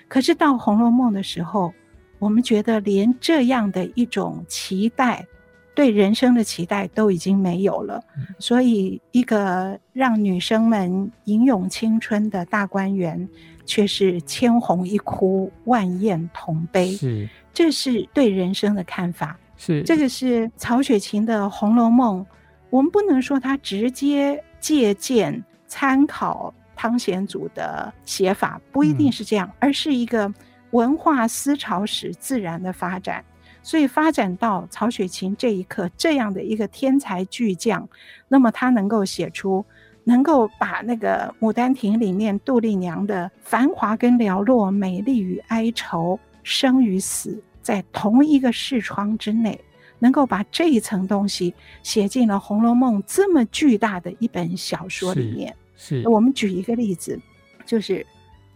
[0.07, 1.71] 可是到《红楼梦》的时候，
[2.17, 5.27] 我们觉得连这样的一种期待，
[5.75, 8.03] 对人生的期待都已经没有了。
[8.39, 13.29] 所以，一个让女生们吟咏青春的大观园，
[13.65, 16.93] 却是千红一哭，万艳同悲。
[16.93, 19.37] 是，这是对人生的看法。
[19.57, 22.21] 是，这个是曹雪芹的《红楼梦》，
[22.69, 26.51] 我们不能说他直接借鉴参考。
[26.77, 30.31] 汤显祖的写法不一定是这样，而是一个
[30.71, 33.23] 文化思潮史自然的发展。
[33.65, 37.89] 所以发展到曹雪芹这一刻，这样的一个天才巨匠，
[38.27, 39.65] 那么他能够写出，
[40.03, 49.59] 能够把那个《牡丹亭》里面杜丽娘的繁华跟寥落、美丽与哀愁、生与死，在同一个视窗之内，
[49.97, 51.51] 能够把这一层东西
[51.81, 55.51] 写进了《红楼梦》这么巨大的一本小说里面。
[55.75, 57.19] 是我们举一个例子，
[57.65, 57.97] 就是《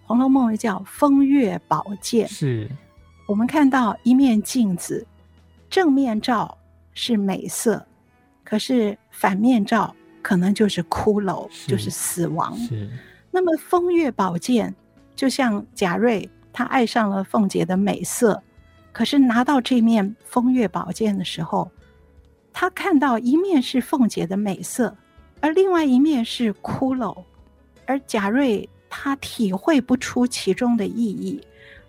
[0.05, 2.27] 红楼梦》叫风月宝鉴。
[2.27, 2.69] 是，
[3.29, 5.05] 我们看到一面镜子，
[5.69, 6.57] 正面照
[6.95, 7.85] 是美色，
[8.43, 12.57] 可是反面照可能就是骷髅，是就是死亡。
[12.57, 12.89] 是，
[13.29, 14.73] 那么风月宝剑
[15.15, 18.41] 就像贾瑞，他爱上了凤姐的美色，
[18.91, 21.69] 可是拿到这面风月宝剑的时候，
[22.51, 24.97] 他看到一面是凤姐的美色。
[25.39, 27.15] 而另外一面是骷髅，
[27.85, 31.39] 而贾瑞他体会不出其中的意义。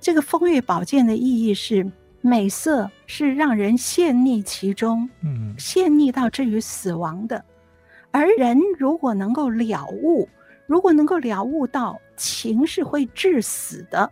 [0.01, 7.45] 这个风月宝鉴的意义是美色是让人陷溺其中，嗯，陷溺到至于死亡的。
[8.11, 10.29] 而人如果能够了悟，
[10.67, 14.11] 如果能够了悟到情是会致死的，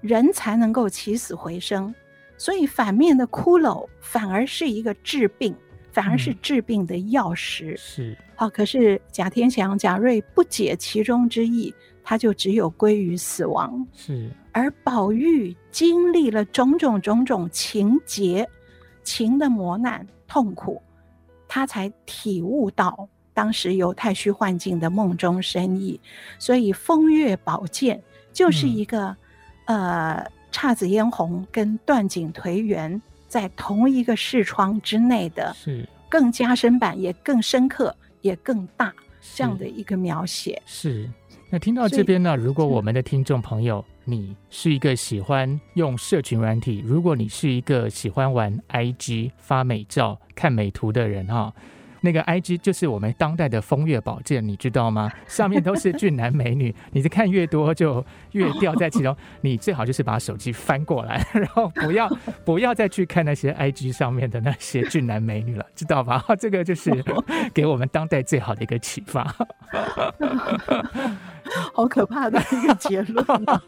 [0.00, 1.94] 人才能够起死回生。
[2.36, 5.54] 所以反面的骷髅反而是一个治病。
[5.92, 7.72] 反而是治病的药石。
[7.72, 11.74] 嗯、是好，可是贾天祥、贾瑞不解其中之意，
[12.10, 13.86] 他就只有归于死亡。
[13.94, 18.44] 是，而宝玉经历了种种种种情劫、
[19.04, 20.82] 情的磨难、痛苦，
[21.46, 26.00] 他才体悟到当时由太虚幻境的梦中深意。
[26.36, 28.02] 所以风月宝鉴
[28.32, 29.16] 就是一个、
[29.66, 33.00] 嗯、呃姹紫嫣红跟断井颓垣。
[33.28, 38.92] 在同一个视窗之内的，是更加深版，也更深刻，也更大
[39.36, 40.60] 这样的一个描写。
[40.66, 41.08] 是，
[41.52, 51.52] 那听到这边呢，如果我们的听众朋友，你是一个喜欢用社群软体，如果你是一个喜欢玩 IG 发美照、看美图的人哈，
[52.00, 55.10] 那个 IG 就是我们当代的风月宝鉴，你知道吗？
[55.26, 59.16] 上面都是俊男美女， 你看越多就越掉在其中。
[59.42, 62.08] 你最好就是把手机翻过来， 然后不要
[62.44, 66.24] 不要再去看那些 IG 上面的那些俊男美女了，知道吧？
[66.38, 66.90] 这个就是
[67.52, 69.34] 给我们当代最好的一个启发。
[71.72, 73.60] 好可怕的一个结论啊！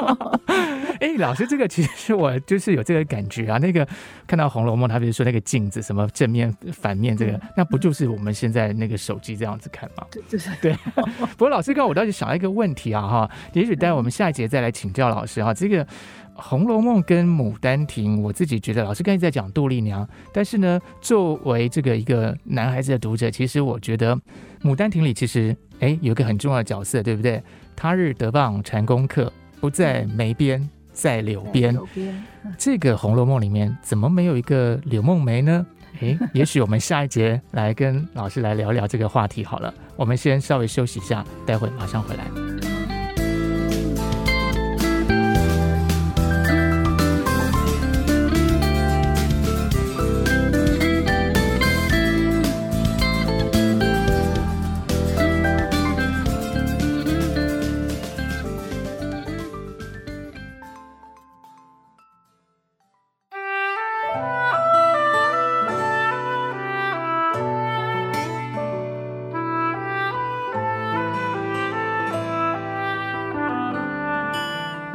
[1.03, 3.59] 哎、欸，老师，这个其实我就是有这个感觉啊。
[3.59, 3.85] 那个
[4.25, 10.07] 看到《红楼梦》，他比如说那个镜子，什么正面、反面，这个、嗯、那不就是我们现在那个手机这样子看吗？
[10.13, 10.73] 对，就是对。
[11.37, 15.53] 不过老师，刚刚我倒是想到一个问题啊，哈，也许待我们下一节再来请教老师哈。
[15.53, 15.85] 这个
[16.35, 24.15] 《红楼梦》跟《牡丹亭》，我自己觉得老师刚才在讲杜丽娘，但是呢，作为这个一个男孩子的读者，其实我觉得
[24.63, 27.43] 《牡丹亭》里其实哎有一个很重要的角色，对不对？
[27.75, 31.73] 他日得蚌禅功课，不在眉边，在柳边。
[31.73, 32.25] 柳边，
[32.59, 35.67] 这个《红楼梦》里面怎么没有一个柳梦梅呢？
[36.01, 39.73] 诶，也许我们下一节来跟老师来聊聊这个话题好了。
[39.95, 42.72] 我们先稍微休息一下，待会马上回来。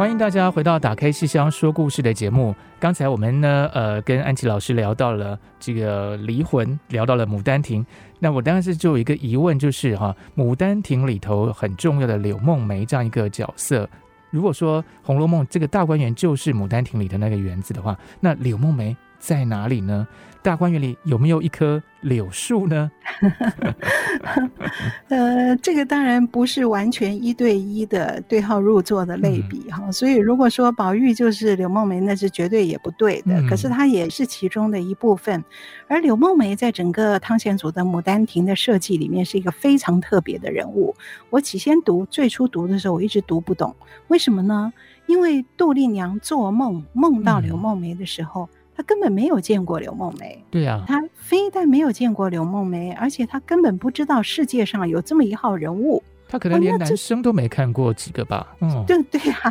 [0.07, 2.55] 欢迎大家回到《打开戏箱说故事》的节目。
[2.79, 7.83] 刚才我们呢，呃，跟安琪老师聊到了这个离魂，聊到了《牡丹亭》。
[8.17, 13.87] 那我当时就有一个疑问，就是哈，《牡丹亭》里头很重要的柳梦梅这样一个角色，
[14.29, 20.07] 如果说《红楼梦》这个大观园就是《牡丹亭》里的那个园子的话，那柳梦梅在哪里呢？
[20.43, 22.89] 大观园里有没有一棵柳树呢？
[25.09, 33.41] 呃，这个当然不是完全一对一的对号入座的类比哈，嗯、所以如果说宝玉就是柳梦梅，那是绝对也不对的。
[33.41, 35.43] 嗯、可是它也是其中的一部分，
[35.89, 40.95] 而柳梦梅在整个汤显祖的《牡丹亭》的设计里面是一个非常特别的人物。
[41.29, 43.75] 我起先读最初读的时候，我一直读不懂，
[44.07, 44.71] 为什么呢？
[45.07, 48.43] 因为杜丽娘做梦梦到柳梦梅的时候。
[48.43, 56.03] 嗯他根本没有见过刘梦梅，对呀、啊，他非但没有见过刘梦梅，而且他根本不知道世界上有这么一号人物。
[56.29, 58.55] 他可能连男生都没看过几个吧？
[58.61, 59.49] 嗯，对 对啊，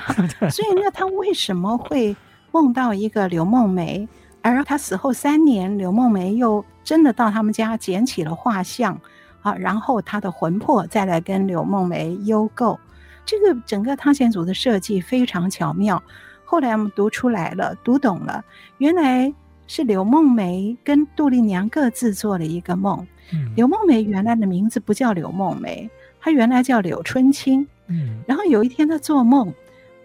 [0.48, 2.14] 所以那他为什么会
[2.52, 4.08] 梦到一个刘梦梅？
[4.42, 9.00] 而他死后三年，刘梦梅又真的到他们家捡起了画像
[9.42, 12.78] 啊，然后他的魂魄再来跟刘梦梅幽媾。
[13.24, 16.00] 这个整个汤显祖的设计非常巧妙。
[16.48, 18.42] 后来我们读出来了，读懂了，
[18.78, 19.30] 原来
[19.66, 23.04] 是柳梦梅跟杜丽娘各自做了一个梦。
[23.32, 25.90] 嗯、柳梦梅原来的名字不叫柳梦梅，
[26.20, 27.66] 她原来叫柳春青。
[27.88, 29.52] 嗯，然后有一天她做梦，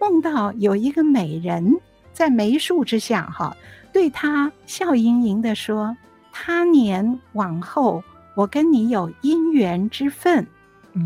[0.00, 1.76] 梦到有一个美人
[2.12, 3.56] 在梅树之下，哈，
[3.92, 5.96] 对她笑盈盈的说
[6.34, 8.02] ：“他年往后，
[8.34, 10.44] 我跟你有姻缘之分。”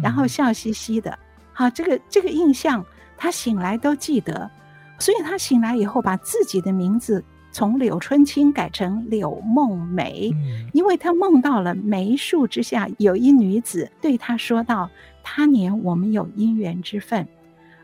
[0.03, 1.17] 然后笑嘻嘻的，
[1.53, 2.83] 好，这个这个印象，
[3.19, 4.51] 她醒来都记得。
[4.99, 10.31] 所以他醒来以后，把自己的名字从柳春青改成柳梦梅，
[10.73, 14.91] 因为他梦到了梅树之下有一女子对他说道
[15.23, 17.27] ：“他年我们有姻缘之分。”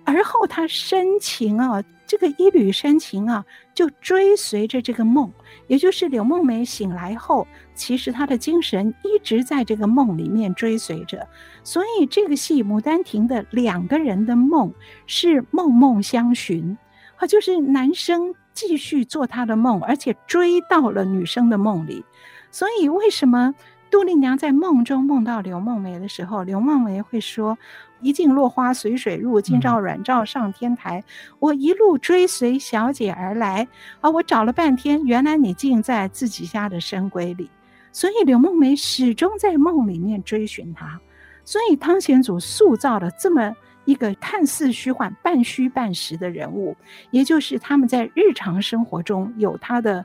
[0.04, 5.30] 而后他深情啊，这个一缕深情啊，就追随着这个梦，
[5.68, 11.26] 也就是柳梦梅醒来后，其实他的精神一直在这个梦里面追随着。
[11.62, 14.74] 所以这个戏《牡丹亭》的两个人的梦
[15.06, 16.76] 是梦梦相寻。
[17.22, 22.04] 他就是男生继续做他的梦，而且追到了女生的梦里。
[22.50, 23.54] 所以，为什么
[23.92, 27.56] 杜丽娘在梦中梦到刘梦梅的时候，刘梦梅会说
[28.02, 30.98] ：“一径落花随水入，今朝软照上天台。
[30.98, 31.04] 嗯、
[31.38, 33.68] 我一路追随小姐而来，
[34.00, 37.48] 啊，我找了半天，原来你竟在自己家的深闺里。
[37.92, 41.00] 所以，刘梦梅始终在梦里面追寻他。
[41.44, 43.54] 所以，汤显祖塑造了这么。
[43.84, 46.76] 一个看似虚幻、半虚半实的人物，
[47.10, 50.04] 也就是他们在日常生活中有他的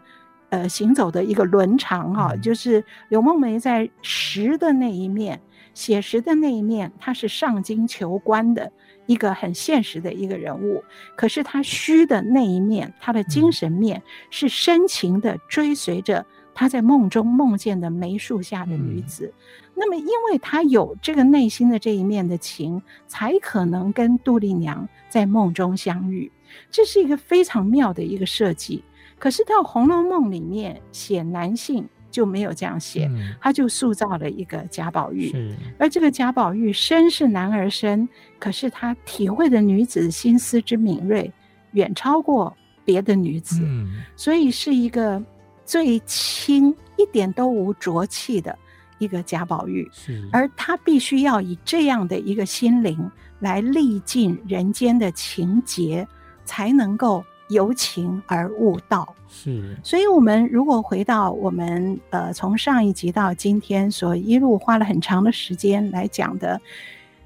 [0.50, 5.40] 呃行走的一个伦常哈、啊，就是柳梦梅在实的那一面、
[5.74, 8.72] 写实的那一面，他是上京求官的
[9.06, 10.82] 一个很现实的一个人物；
[11.16, 14.02] 可是他虚的那一面，他的精神面
[14.32, 16.26] 是深情的追随着
[16.56, 19.32] 他在梦中梦见的梅树下的女子。
[19.80, 26.32] 那么，因为他有这个内心的这一面的情，才可能跟杜丽娘在梦中相遇。
[26.72, 28.84] 这是一个非常妙的一个设计。
[29.20, 35.32] 可是到《红楼梦》里面写男性就没有这样写，嗯、他就塑造了一个贾宝玉。
[35.78, 38.08] 而这个贾宝玉身是男儿身，
[38.40, 41.32] 可是他体会的女子心思之敏锐，
[41.72, 45.22] 远超过别的女子，嗯、所以是一个
[45.66, 48.58] 最轻、一点都无浊气的
[48.98, 49.90] 一个贾宝玉。
[49.92, 56.08] 是而他必须要以这样的一个心灵来历尽人间的情劫，
[56.46, 57.24] 才能够。
[57.50, 59.74] 由情而悟道，是。
[59.82, 66.60] 所以，我们如果回到我们呃，从上一集到今天所一路花了很长的时间来讲的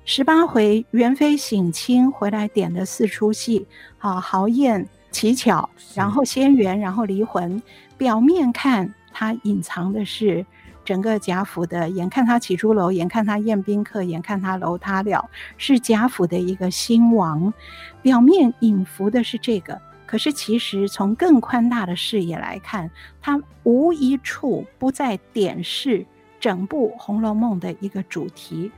[0.06, 3.66] 十八回，元妃省亲回来点的四出戏，
[3.98, 7.60] 好豪宴乞巧，然后仙缘，然后离魂。
[7.98, 10.46] 表面看，它隐藏的是
[10.92, 17.54] 整个贾府的，眼看他起朱楼，眼看他宴宾客，眼看他楼塌了，是贾府的一个兴亡。
[18.02, 19.80] 表面隐伏的是这个。
[20.06, 26.06] 可是，其实从更宽大的视野来看，它无一处不在点示
[26.42, 28.70] 整部《红楼梦》的一个主题，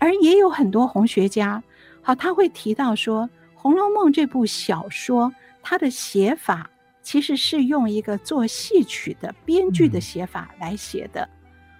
[0.00, 1.62] 而也有很多红学家，
[2.02, 5.32] 好，他会提到说，《红楼梦》这部小说，
[5.62, 6.68] 它的写法
[7.02, 11.28] 其实是用一个做戏曲的编剧的写法来写的，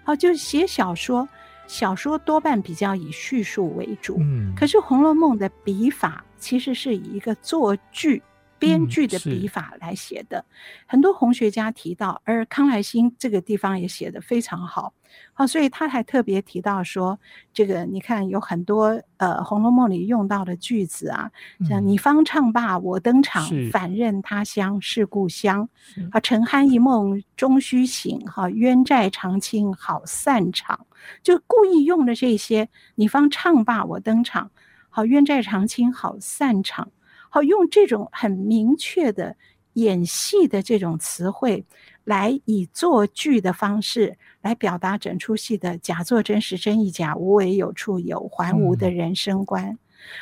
[0.03, 1.27] 好，就是写小说，
[1.67, 8.21] 小说多半比较以叙述为主，嗯，可是《红楼梦》的笔法其实是以一个作剧。
[8.63, 10.45] 编剧的笔法来写的，嗯、
[10.87, 14.93] 很多红学家提到，而康来馨这个地方也写得非常好，
[15.33, 17.19] 好，所以他还特别提到说，
[17.53, 21.29] 这个你看有很多呃《红楼梦》里用到的句子啊，
[21.67, 25.67] 像你方唱罢我登场，反认他乡是故乡，
[26.11, 30.85] 啊，沉酣一梦终须醒，哈，冤债长青好散场，
[31.21, 34.51] 就故意用的这些，你方唱罢我登场，
[34.89, 36.89] 好，冤债长青好散场。
[37.33, 39.35] 好，用这种很明确的
[39.73, 41.65] 演戏的这种词汇，
[42.03, 49.65] 来以作剧的方式来表达整出戏的假作真实真亦假，无为有处有，还无的人生观。
[49.65, 49.77] 嗯、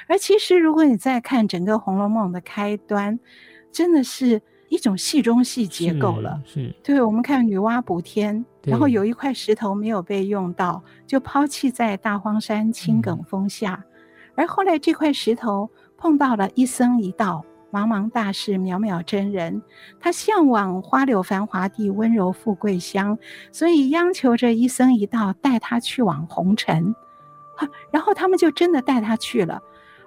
[0.07, 3.19] 而其实，如果你再看整个《红楼梦》的开端，
[3.73, 6.41] 真的是一种戏中戏结构了。
[6.45, 13.91] 是，是对，我们看女娲补天，然后有一块石头没有被用到，就抛弃在大荒山青埂峰下，嗯、
[14.35, 15.69] 而后来这块石头。
[16.01, 19.61] 碰到了一僧一道，茫茫大士，渺渺真人。
[19.99, 23.19] 他向往花柳繁华地，温柔富贵乡，
[23.51, 26.95] 所以央求着一僧一道带他去往红尘。
[27.91, 29.61] 然后他们就真的带他去了。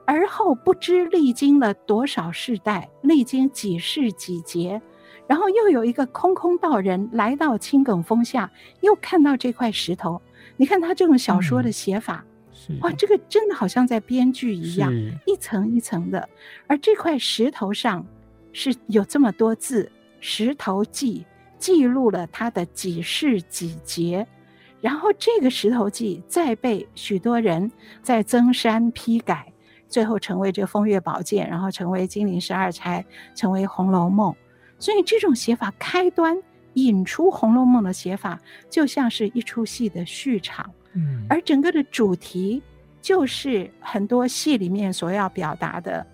[0.05, 4.82] 而后不知历经了多少世代，历经几世几劫，
[5.28, 10.20] 然后又有一个空空道人来到青埂峰下，又看到这块石头。
[10.57, 12.24] 你看他这种小说的写法。
[12.26, 12.34] 嗯
[12.81, 14.93] 哇，这个真的好像在编剧一样，
[15.27, 16.29] 一层一层的。
[16.67, 18.05] 而这块石头上
[18.53, 19.85] 是有这么多字，
[20.21, 21.21] 《石头记》
[21.59, 24.27] 记录了他的几世几劫。
[24.81, 27.71] 然后这个《石头记》再被许多人
[28.03, 29.51] 在增删批改，
[29.89, 33.05] 最后成为这《风月宝鉴》，然后成为《金陵十二钗》，
[33.39, 34.33] 成为《红楼梦》。
[34.79, 36.37] 所以这种写法，开端
[36.75, 38.39] 引出《红楼梦》的写法，
[38.69, 40.71] 就像是一出戏的序场。
[40.95, 42.62] 嗯，而整个的主题
[43.03, 46.07] 就是很多戏里面所要表达的。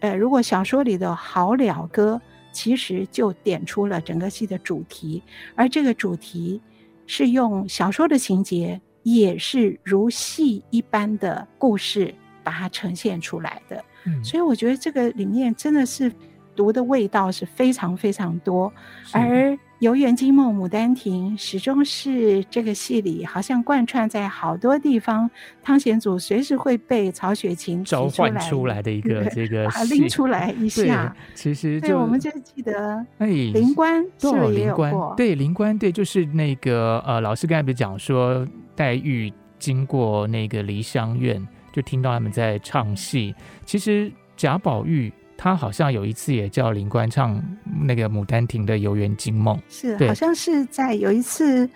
[0.00, 2.20] 呃，如果小说里的好了歌，
[2.52, 5.22] 其实就点出了整个戏的主题，
[5.54, 6.60] 而这个主题
[7.06, 13.84] 是用小说的情节，也是如戏一般的故事把它呈现出来的。
[14.06, 16.10] 嗯，所以我觉得这个里面真的是
[16.54, 18.72] 读的味道是非常非常多，
[19.12, 19.58] 而。
[19.80, 25.30] 游园惊梦、牡丹亭始终是这个戏里好像贯穿在好多地方。
[25.62, 31.16] 汤显祖随时会被曹雪芹召唤出来的一个 这个把拎出来一下。
[31.34, 35.14] 其实对，我们就记得哎，灵官是不是也有过？
[35.16, 38.46] 对，灵官对，就是那个呃，老师刚才不是讲说，
[38.76, 41.42] 黛玉经过那个梨香院，
[41.72, 43.34] 就听到他们在唱戏。
[43.64, 45.10] 其实贾宝玉。
[45.42, 47.42] 他好像有一次也叫林官唱
[47.82, 51.66] 那个《牡丹亭》的《游园惊梦》，是好像是在有一次，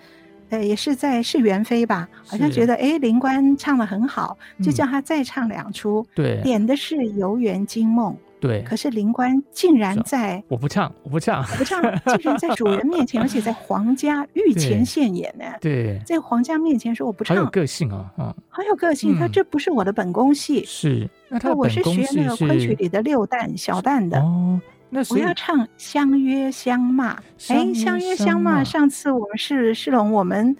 [0.51, 8.13] 呃，也是在是元妃吧，好像觉得哎，林官唱的很好，就叫他再唱两出，对，点的是《游园惊梦》。
[8.47, 11.81] 对，可是灵官竟然在我不唱，我不唱，我不唱，
[12.19, 15.47] 竟然在主人面前，而且在皇家御前现眼呢。
[15.63, 19.19] 对，在皇家面前说我不唱，好有个性啊，嗯，好有个性。
[19.19, 24.61] 他这不是我的本宫戏，是那他我是学那个昆曲里的六旦小旦的哦。
[24.91, 27.17] 那我要唱相约相骂，
[27.49, 28.63] 哎，相约相骂。
[28.63, 30.55] 上次我们是世龙，我们。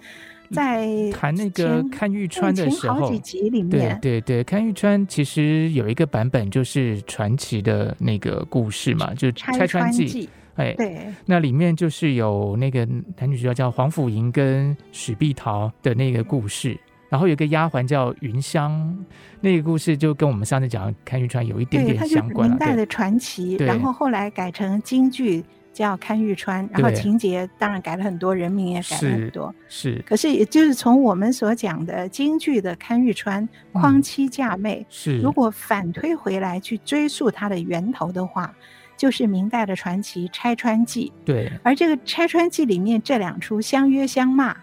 [0.51, 10.07] 在谈那个看玉川的时候，几集里面，对对对，看玉川其实有一个版本就是传奇的那个故事嘛，就《拆穿记》。
[10.55, 12.85] 哎，对，那里面就是有那个
[13.17, 16.77] 男女主角叫黄甫吟跟许碧桃的那个故事，
[17.09, 18.97] 然后有个丫鬟叫云香，
[19.41, 25.43] 那个故事就跟我们上次讲的看玉川有一点点相关，明代的传奇，然后后来改成京剧。
[25.75, 29.53] 叫看玉川，然后情节当然改了很多，人名也改了很多。
[29.67, 38.55] 是，可是也就是从我们所讲的京剧的看玉川匡妻嫁妹，嗯，是，如果反推回来去追溯它的源头的话，
[38.95, 41.11] 就是明代的传奇《拆穿记》。
[41.25, 44.55] 对，而这个《拆穿记》里面这两出相约相骂。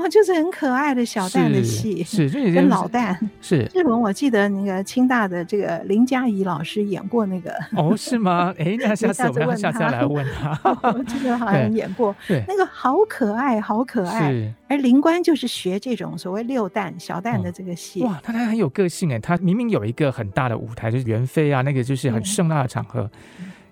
[0.00, 3.70] 哦，就是很可爱的小蛋的戏，是， 是跟老蛋是。
[3.74, 7.52] 日文我记得那个清大的这个林佳怡老师演过那个。
[7.76, 8.54] 哦，是吗？
[8.58, 10.58] 哎，那 下次我们下次要来问他。
[10.94, 14.30] 我记得好 像演过，对，那个好可爱，好可爱。
[14.30, 14.52] 是。
[14.68, 18.02] 而灵官就是学这种所谓六蛋小蛋的这个戏。
[18.02, 23.10] 哇，他他很有个性哎，他明明有一个很大的舞台，就是元妃啊，那个就是很盛大的场合。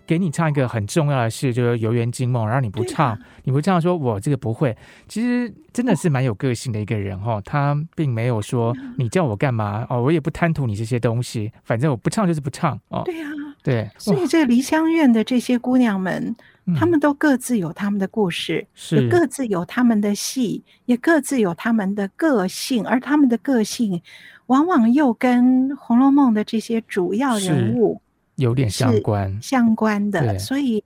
[0.09, 4.75] 给你唱一个很重要的事，就是《游园惊梦》，然后你不唱，啊、你不唱，说我这个不会。
[5.07, 13.03] 其实真的是蛮有个性的一个人哈、哦，他并没有说你叫我干嘛哦，我也不贪图你这些东西，反正我不唱就是不唱哦。
[13.05, 13.91] 对呀、啊，对。
[13.99, 16.35] 所以这梨香院的这些姑娘们，
[16.75, 24.01] 她们都各自有她们的故事，是也各自有她们的戏，也各自有她们的个性，而她们的个性
[24.47, 28.01] 往往又跟《红楼梦》的这些主要人物。
[28.39, 30.83] 有点相关，相关的，所以。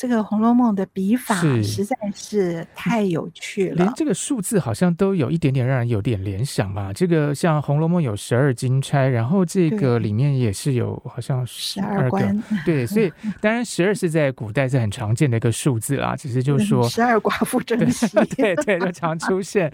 [0.00, 6.90] 这个《红楼梦》的笔法实在是太有趣了，连这个数字好像都有一点点让人有点联想吧。
[6.90, 12.34] 这个像《红楼梦》有十二金钗，然后这个里面也是有好像十二个，
[12.64, 18.06] 对，所以 当然十二是在古代是很常见的一个数字啦，只是就是说十二寡妇珍惜，
[18.38, 19.70] 对对，就常出现。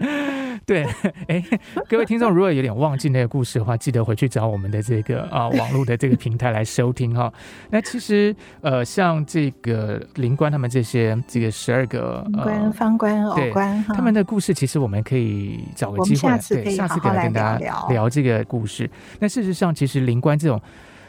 [0.65, 0.85] 对，
[1.29, 1.41] 哎，
[1.87, 7.31] 各位听众如果有点忘记那个故事的话，记得回去找我们的这个啊网络的这个平台来收听哈。
[7.69, 10.05] 那其实呃，像这个。
[10.17, 18.89] 灵官他们这些这个十二个官方官偶官，他们的故事，其实我们可以找个机会，下次可以好好来聊聊，对，下次可以跟大家聊这个故事。
[19.19, 20.61] 那事实上，其实灵官这种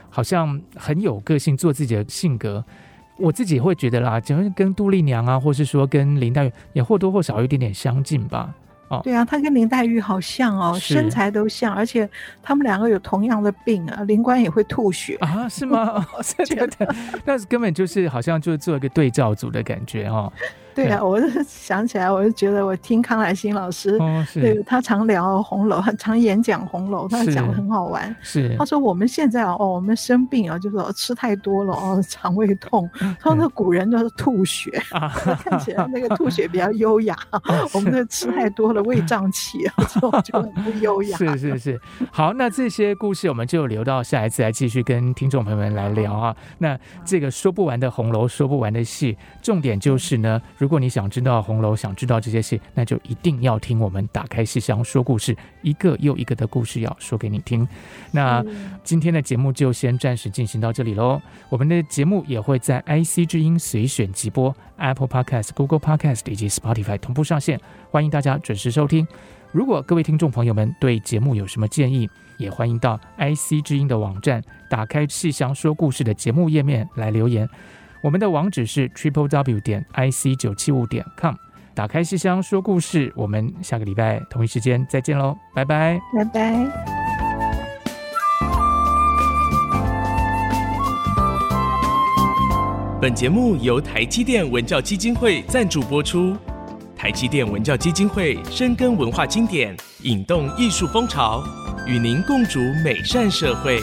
[0.09, 2.65] 好像很有个性，做自己的性格，
[3.19, 8.55] 我自己会觉得啦，就是跟杜丽娘啊，或是说跟林黛玉也或多或少有一点点相近吧。
[8.89, 12.09] 哦，对啊，他跟林黛玉好像哦，身材都像，而且
[12.43, 14.03] 他们两个有同样的病啊。
[14.05, 15.49] 灵官也会吐血啊？
[15.49, 16.07] 是吗？
[16.37, 16.89] 对对对，
[17.25, 20.33] 那根本就是好像就是做一个对照组的感觉哦。
[20.79, 28.15] 对啊， 我是想起来，我就觉得我听康乃馨老师，哦、对他常聊红楼，很常演讲红楼，他讲的很好玩。
[28.23, 32.89] 是，他说我们现在哦，我们生病啊，就是说吃太多了哦，肠胃痛。
[33.21, 37.17] 他说那古人都是吐血，嗯、 看起来那个吐血比较优雅。
[37.31, 37.43] 啊、
[37.75, 39.59] 我们这吃太多了，胃胀气，
[40.01, 41.17] 就就很不优雅。
[41.19, 41.81] 是是是，
[42.13, 46.37] 好，那这些故事我们就留到下一次来继续跟听众朋友们来聊啊。
[46.59, 57.67] 那这个说不完的红楼，说不完的戏，重点就是呢，如如果你想知道红楼，想知道这些戏，那就一定要听我们打开戏箱说故事，一个又一个的故事要说给你听。
[58.11, 58.45] 那
[58.85, 61.19] 今天的节目就先暂时进行到这里喽。
[61.49, 67.59] 我们的节目也会在 IC 之音随选即播、Apple Podcast、Google Podcast 以及 Spotify 同步上线，
[67.91, 69.09] 欢迎大家准时收听。
[69.51, 72.07] 如果各位听众朋友们对节目有什么建议，
[72.37, 77.49] 也欢迎到 IC 之音的网站，打开戏箱说故事的节目页面来留言。
[78.03, 81.35] 我们的网址是 triple w 点 i c 九七五点 com。
[81.75, 86.55] 打开信箱说故事，我们下个礼拜同一时间再见喽，拜拜，拜拜。
[93.01, 96.37] 本节目由台积电文教基金会赞助播出。
[96.97, 101.41] 台积电文教基金会深耕文化经典，引动艺术风潮，
[101.87, 103.79] 与您共筑美善社会。